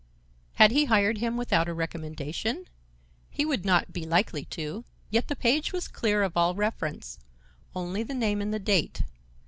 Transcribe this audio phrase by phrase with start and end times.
[0.53, 2.67] "Had he hired him without a recommendation?
[3.29, 7.19] He would not be likely to, yet the page was clear of all reference;
[7.75, 9.03] only the name and the date.